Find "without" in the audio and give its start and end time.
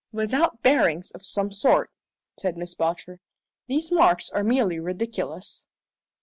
0.11-0.63